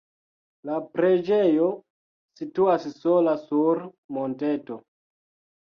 La 0.69 0.77
preĝejo 0.93 1.67
situas 2.41 2.87
sola 3.03 3.37
sur 3.45 3.85
monteto. 4.19 4.83